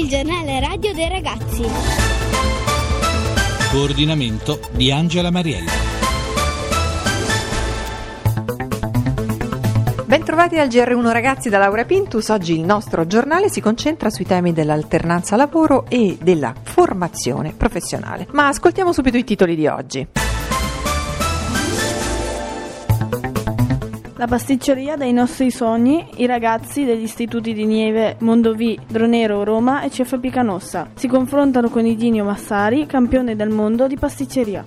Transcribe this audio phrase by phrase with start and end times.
[0.00, 1.62] il giornale radio dei ragazzi.
[3.70, 5.70] Coordinamento di Angela Mariella.
[10.06, 12.30] Bentrovati al GR1 ragazzi da Laura Pintus.
[12.30, 18.26] Oggi il nostro giornale si concentra sui temi dell'alternanza lavoro e della formazione professionale.
[18.32, 20.29] Ma ascoltiamo subito i titoli di oggi.
[24.20, 29.88] La pasticceria dei nostri sogni, i ragazzi degli istituti di Nieve, Mondovì, Dronero, Roma e
[29.88, 34.62] CFP Canossa si confrontano con Idinio Massari, campione del mondo di pasticceria.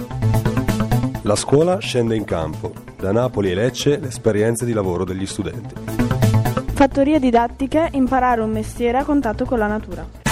[1.22, 2.73] La scuola scende in campo.
[2.98, 5.76] Da Napoli e Lecce le esperienze di lavoro degli studenti.
[6.73, 10.23] Fattorie didattiche, imparare un mestiere a contatto con la natura.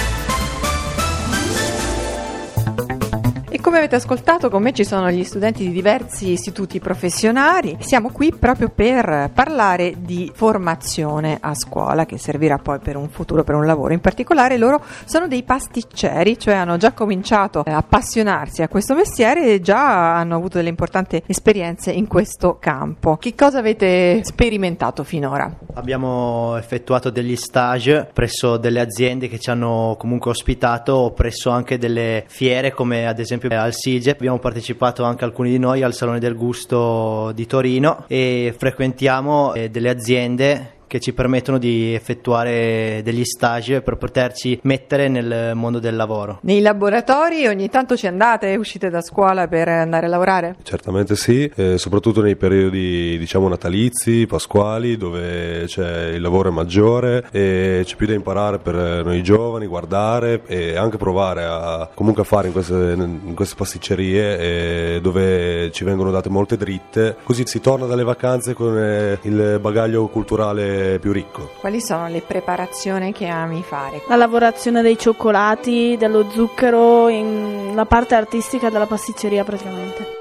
[3.72, 7.78] Come avete ascoltato, con me ci sono gli studenti di diversi istituti professionali.
[7.80, 13.46] Siamo qui proprio per parlare di formazione a scuola che servirà poi per un futuro,
[13.46, 13.94] per un lavoro.
[13.94, 19.54] In particolare loro sono dei pasticceri, cioè hanno già cominciato a appassionarsi a questo mestiere
[19.54, 23.16] e già hanno avuto delle importanti esperienze in questo campo.
[23.16, 25.50] Che cosa avete sperimentato finora?
[25.76, 32.26] Abbiamo effettuato degli stage presso delle aziende che ci hanno comunque ospitato, presso anche delle
[32.28, 34.12] fiere come ad esempio al SIGE.
[34.12, 39.70] Abbiamo partecipato anche alcuni di noi al Salone del Gusto di Torino e frequentiamo eh,
[39.70, 45.96] delle aziende che ci permettono di effettuare degli stage per poterci mettere nel mondo del
[45.96, 46.40] lavoro.
[46.42, 50.58] Nei laboratori ogni tanto ci andate, uscite da scuola per andare a lavorare?
[50.64, 57.24] Certamente sì, eh, soprattutto nei periodi diciamo natalizi, pasquali, dove c'è il lavoro è maggiore
[57.32, 62.26] e c'è più da imparare per noi giovani, guardare e anche provare a comunque a
[62.26, 67.62] fare in queste, in queste pasticcerie eh, dove ci vengono date molte dritte, così si
[67.62, 71.52] torna dalle vacanze con eh, il bagaglio culturale più ricco.
[71.60, 74.02] Quali sono le preparazioni che ami fare?
[74.08, 80.21] La lavorazione dei cioccolati, dello zucchero, in la parte artistica della pasticceria praticamente.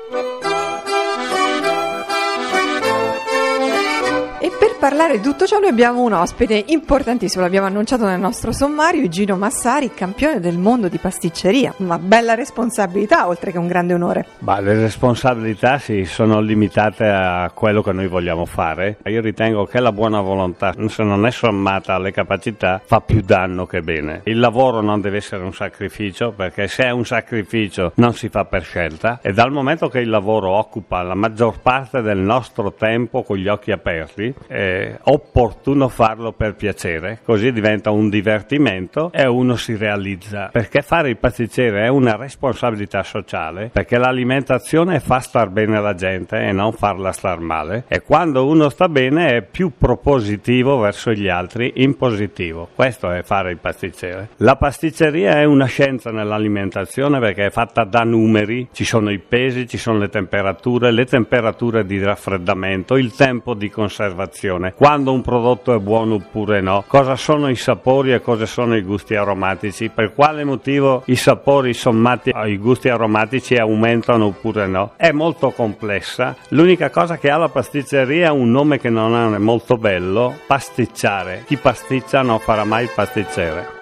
[4.43, 8.53] E per parlare di tutto ciò noi abbiamo un ospite importantissimo, l'abbiamo annunciato nel nostro
[8.53, 11.75] sommario, Gino Massari, campione del mondo di pasticceria.
[11.77, 14.25] Una bella responsabilità oltre che un grande onore.
[14.39, 18.97] Bah, le responsabilità sì, sono limitate a quello che noi vogliamo fare.
[19.05, 23.67] Io ritengo che la buona volontà, se non è sommata alle capacità, fa più danno
[23.67, 24.23] che bene.
[24.25, 28.47] Il lavoro non deve essere un sacrificio, perché se è un sacrificio non si fa
[28.47, 33.23] per scelta e dal momento che il lavoro occupa la maggior parte del nostro tempo
[33.23, 39.57] con gli occhi aperti, è opportuno farlo per piacere, così diventa un divertimento e uno
[39.57, 40.49] si realizza.
[40.53, 46.39] Perché fare il pasticcere è una responsabilità sociale, perché l'alimentazione fa star bene la gente
[46.39, 51.29] e non farla star male e quando uno sta bene è più propositivo verso gli
[51.29, 52.69] altri in positivo.
[52.75, 54.31] Questo è fare il pasticcere.
[54.37, 59.67] La pasticceria è una scienza nell'alimentazione perché è fatta da numeri, ci sono i pesi,
[59.67, 65.23] ci sono le temperature, le temperature di raffreddamento, il tempo di conservazione osservazione, quando un
[65.23, 69.89] prodotto è buono oppure no, cosa sono i sapori e cosa sono i gusti aromatici,
[69.89, 74.93] per quale motivo i sapori sommati ai gusti aromatici aumentano oppure no.
[74.97, 79.39] È molto complessa, l'unica cosa che ha la pasticceria è un nome che non è
[79.39, 81.45] molto bello, pasticciare.
[81.47, 83.79] Chi pasticcia non farà mai pasticcere.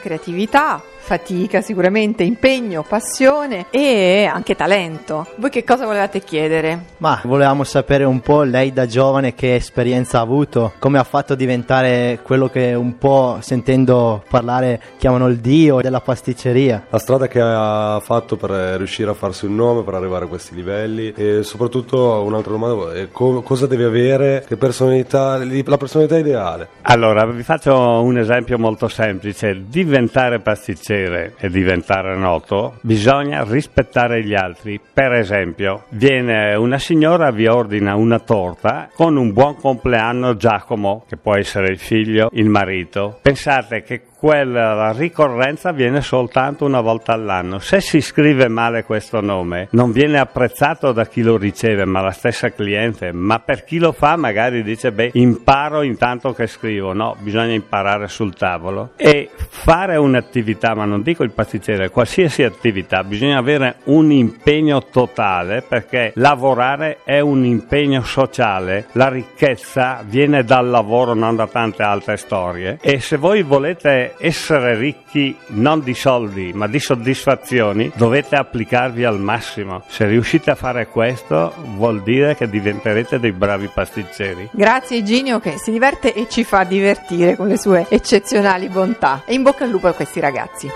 [0.00, 5.28] Creatività, fatica sicuramente, impegno, passione e anche talento.
[5.36, 6.86] Voi che cosa volevate chiedere?
[6.96, 11.36] Ma volevamo sapere un po' lei da giovane che esperienza ha avuto, come ha fatto
[11.36, 16.86] diventare quello che un po' sentendo parlare chiamano il dio della pasticceria.
[16.90, 20.56] La strada che ha fatto per riuscire a farsi un nome, per arrivare a questi
[20.56, 26.66] livelli e soprattutto un'altra domanda è co- cosa deve avere, che personalità, la personalità ideale.
[26.82, 34.24] Allora, vi faccio un esempio molto semplice, diventare pasticcere piacere e diventare noto, bisogna rispettare
[34.24, 34.80] gli altri.
[34.92, 41.16] Per esempio, viene una signora, vi ordina una torta con un buon compleanno Giacomo, che
[41.16, 43.18] può essere il figlio, il marito.
[43.20, 47.58] Pensate che quella ricorrenza viene soltanto una volta all'anno.
[47.58, 52.10] Se si scrive male questo nome, non viene apprezzato da chi lo riceve, ma la
[52.10, 53.12] stessa cliente.
[53.12, 56.94] Ma per chi lo fa, magari dice: Beh, imparo intanto che scrivo.
[56.94, 58.92] No, bisogna imparare sul tavolo.
[58.96, 65.62] E fare un'attività, ma non dico il pasticcere, qualsiasi attività, bisogna avere un impegno totale
[65.62, 68.86] perché lavorare è un impegno sociale.
[68.92, 72.78] La ricchezza viene dal lavoro, non da tante altre storie.
[72.80, 79.20] E se voi volete essere ricchi non di soldi ma di soddisfazioni, dovete applicarvi al
[79.20, 79.82] massimo.
[79.88, 84.48] Se riuscite a fare questo vuol dire che diventerete dei bravi pasticceri.
[84.52, 89.22] Grazie Ginio che si diverte e ci fa divertire con le sue eccezionali bontà.
[89.26, 90.68] E in bocca al lupo a questi ragazzi.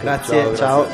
[0.00, 0.86] Grazie, ciao.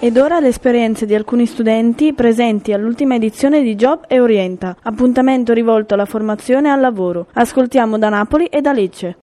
[0.00, 5.52] Ed ora le esperienze di alcuni studenti presenti all'ultima edizione di Job e Orienta, appuntamento
[5.52, 7.28] rivolto alla formazione e al lavoro.
[7.34, 9.21] Ascoltiamo da Napoli e da Lecce.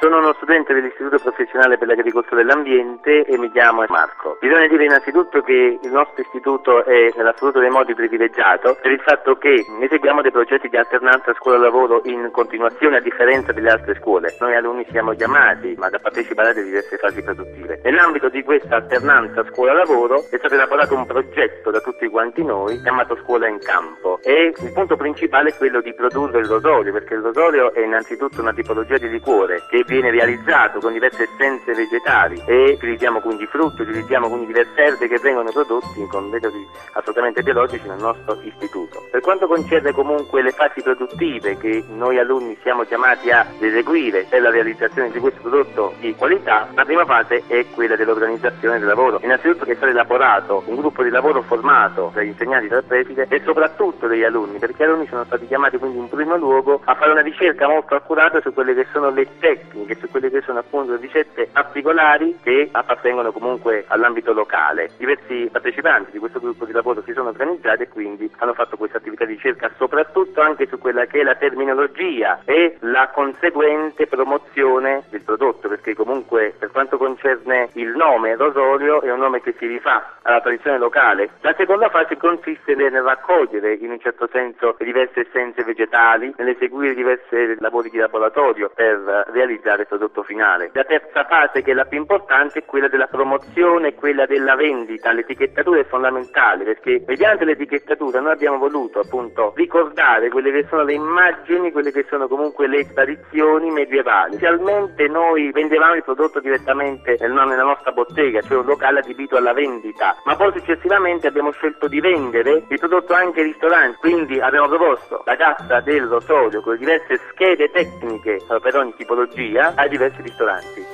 [0.00, 4.38] Sono uno studente dell'Istituto Professionale per l'Agricoltura e l'Ambiente e mi chiamo Marco.
[4.40, 9.36] Bisogna dire innanzitutto che il nostro istituto è nell'assoluto dei modi privilegiato per il fatto
[9.36, 14.34] che eseguiamo dei progetti di alternanza scuola-lavoro in continuazione a differenza delle altre scuole.
[14.40, 17.80] Noi alunni siamo chiamati ma da partecipare a diverse fasi produttive.
[17.84, 23.18] Nell'ambito di questa alternanza scuola-lavoro è stato elaborato un progetto da tutti quanti noi chiamato
[23.22, 27.20] Scuola in Campo e il punto principale è quello di produrre il rosolio perché il
[27.20, 32.74] rosolio è innanzitutto una tipologia di liquore che viene realizzato con diverse essenze vegetali e
[32.76, 37.98] utilizziamo quindi frutti, utilizziamo quindi diverse erbe che vengono prodotti con metodi assolutamente biologici nel
[37.98, 39.08] nostro istituto.
[39.10, 44.42] Per quanto concerne comunque le fasi produttive che noi alunni siamo chiamati ad eseguire per
[44.42, 49.18] la realizzazione di questo prodotto di qualità, la prima fase è quella dell'organizzazione del lavoro.
[49.24, 54.06] Innanzitutto che stato elaborato un gruppo di lavoro formato dagli insegnanti dal preside e soprattutto
[54.06, 57.22] dagli alunni, perché gli alunni sono stati chiamati quindi in primo luogo a fare una
[57.22, 60.96] ricerca molto accurata su quelle che sono le tecniche tecniche, su quelle che sono appunto
[60.96, 64.90] ricette particolari che appartengono comunque all'ambito locale.
[64.96, 68.98] Diversi partecipanti di questo gruppo di lavoro si sono organizzati e quindi hanno fatto questa
[68.98, 75.04] attività di ricerca soprattutto anche su quella che è la terminologia e la conseguente promozione
[75.10, 79.66] del prodotto, perché comunque per quanto concerne il nome Rosolio è un nome che si
[79.66, 81.30] rifà alla tradizione locale.
[81.40, 87.56] La seconda fase consiste nel raccogliere in un certo senso diverse essenze vegetali, nell'eseguire diversi
[87.58, 90.70] lavori di laboratorio per realizzare realizzare il prodotto finale.
[90.72, 95.12] La terza fase, che è la più importante, è quella della promozione, quella della vendita.
[95.12, 100.94] L'etichettatura è fondamentale perché mediante l'etichettatura noi abbiamo voluto appunto ricordare quelle che sono le
[100.94, 104.32] immagini, quelle che sono comunque le tradizioni medievali.
[104.32, 110.16] Inizialmente noi vendevamo il prodotto direttamente nella nostra bottega, cioè un locale adibito alla vendita,
[110.24, 115.22] ma poi successivamente abbiamo scelto di vendere il prodotto anche ai ristoranti, quindi abbiamo proposto
[115.24, 120.89] la cassa del rosolio con diverse schede tecniche per ogni tipologia via ai diversi ristoranti.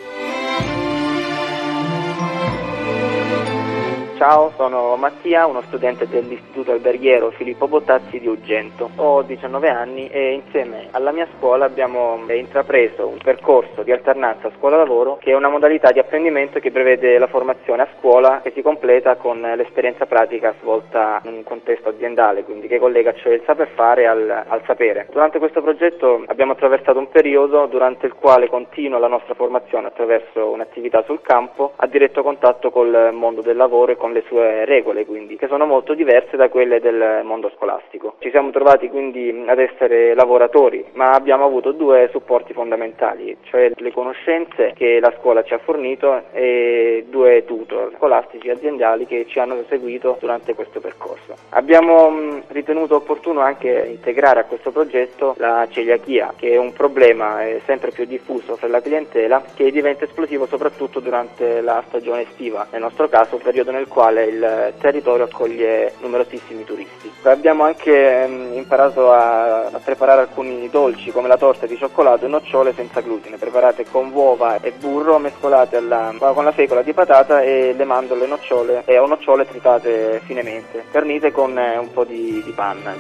[4.16, 8.88] Ciao, sono Mattia, uno studente dell'Istituto Alberghiero Filippo Bottazzi di Ugento.
[8.96, 15.18] Ho 19 anni e insieme alla mia scuola abbiamo intrapreso un percorso di alternanza scuola-lavoro
[15.18, 19.16] che è una modalità di apprendimento che prevede la formazione a scuola che si completa
[19.16, 24.06] con l'esperienza pratica svolta in un contesto aziendale, quindi che collega cioè il saper fare
[24.06, 25.08] al, al sapere.
[25.10, 30.48] Durante questo progetto abbiamo attraversato un periodo durante il quale continua la nostra formazione attraverso
[30.48, 34.64] un'attività sul campo a diretto contatto col mondo del lavoro e con con le sue
[34.64, 38.14] regole, quindi, che sono molto diverse da quelle del mondo scolastico.
[38.20, 43.92] Ci siamo trovati quindi ad essere lavoratori, ma abbiamo avuto due supporti fondamentali, cioè le
[43.92, 49.64] conoscenze che la scuola ci ha fornito e due tutor scolastici aziendali che ci hanno
[49.68, 51.34] seguito durante questo percorso.
[51.50, 57.90] Abbiamo ritenuto opportuno anche integrare a questo progetto la celiachia, che è un problema sempre
[57.90, 63.08] più diffuso fra la clientela che diventa esplosivo soprattutto durante la stagione estiva, nel nostro
[63.08, 67.10] caso periodo nel quale il territorio accoglie numerosissimi turisti.
[67.22, 72.28] Abbiamo anche mh, imparato a, a, preparare alcuni dolci come la torta di cioccolato e
[72.28, 77.40] nocciole senza glutine, preparate con uova e burro mescolate alla, con la fecola di patata
[77.40, 82.42] e le mandorle nocciole e o nocciole tritate finemente, garnite con eh, un po' di,
[82.44, 82.92] di panna.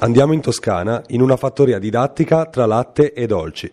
[0.00, 3.72] Andiamo in Toscana in una fattoria didattica tra latte e dolci.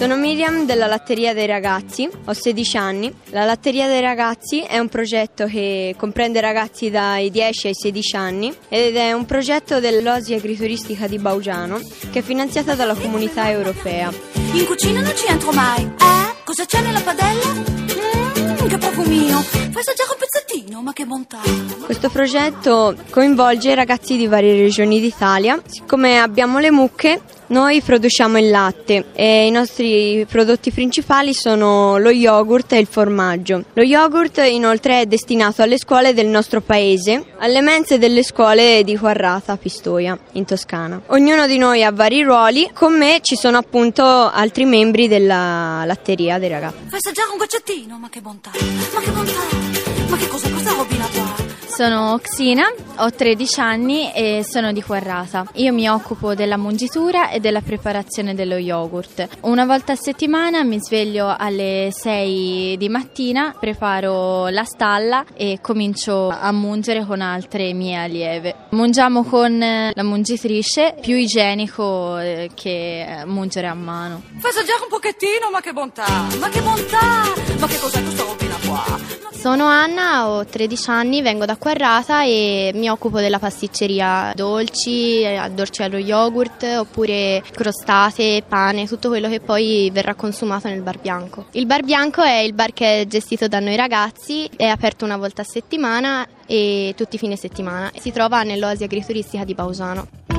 [0.00, 3.14] Sono Miriam della Latteria dei Ragazzi, ho 16 anni.
[3.32, 8.56] La Latteria dei Ragazzi è un progetto che comprende ragazzi dai 10 ai 16 anni
[8.70, 14.10] ed è un progetto dell'Osi Agrituristica di Baugiano che è finanziata dalla comunità europea.
[14.52, 15.82] In cucina non ci entro mai.
[15.82, 16.34] Eh?
[16.44, 17.52] Cosa c'è nella padella?
[17.52, 19.42] Mmm, che profumino.
[19.42, 21.40] Fai assaggiare un pezzettino, ma che bontà.
[21.84, 25.60] Questo progetto coinvolge ragazzi di varie regioni d'Italia.
[25.66, 32.10] Siccome abbiamo le mucche, noi produciamo il latte e i nostri prodotti principali sono lo
[32.10, 33.64] yogurt e il formaggio.
[33.72, 38.96] Lo yogurt inoltre è destinato alle scuole del nostro paese, alle mense delle scuole di
[38.96, 41.02] Quarrata, Pistoia, in Toscana.
[41.06, 46.38] Ognuno di noi ha vari ruoli, con me ci sono appunto altri membri della latteria
[46.38, 46.76] dei ragazzi.
[46.90, 48.50] Assaggiare un goccettino, ma che bontà,
[48.94, 49.69] ma che bontà.
[50.10, 51.50] Ma che cos'è questa robina qua?
[51.68, 52.64] Sono Xina,
[52.96, 55.46] ho 13 anni e sono di Quarrata.
[55.54, 59.26] Io mi occupo della mungitura e della preparazione dello yogurt.
[59.42, 66.28] Una volta a settimana mi sveglio alle 6 di mattina, preparo la stalla e comincio
[66.28, 68.54] a mungere con altre mie allieve.
[68.70, 74.22] Mungiamo con la mungitrice, più igienico eh, che mungere a mano.
[74.38, 76.26] Fai assaggiare un pochettino, ma che bontà!
[76.38, 77.32] Ma che bontà!
[77.58, 79.28] Ma che cos'è questa robina qua?
[79.40, 85.50] Sono Anna, ho 13 anni, vengo da Quarrata e mi occupo della pasticceria dolci, eh,
[85.52, 91.46] dolci allo yogurt oppure crostate, pane, tutto quello che poi verrà consumato nel bar bianco.
[91.52, 95.16] Il bar bianco è il bar che è gestito da noi ragazzi, è aperto una
[95.16, 97.90] volta a settimana e tutti i fine settimana.
[97.98, 100.29] Si trova nell'oasi agrituristica di Bausano.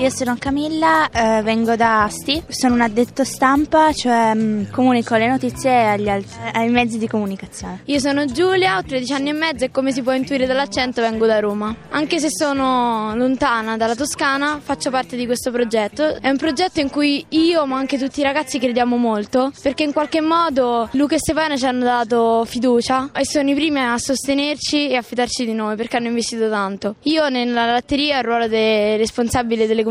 [0.00, 5.28] Io sono Camilla, eh, vengo da Asti, sono un addetto stampa, cioè mh, comunico le
[5.28, 7.82] notizie agli altri, ai mezzi di comunicazione.
[7.84, 11.26] Io sono Giulia, ho 13 anni e mezzo e come si può intuire dall'accento vengo
[11.26, 11.76] da Roma.
[11.90, 16.18] Anche se sono lontana dalla Toscana, faccio parte di questo progetto.
[16.18, 19.92] È un progetto in cui io, ma anche tutti i ragazzi crediamo molto, perché in
[19.92, 24.88] qualche modo Luca e Stefano ci hanno dato fiducia e sono i primi a sostenerci
[24.88, 26.94] e a fidarci di noi perché hanno investito tanto.
[27.02, 29.88] Io nella latteria ho il ruolo del responsabile delle comunicazioni